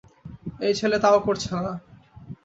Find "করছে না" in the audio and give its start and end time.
1.25-1.73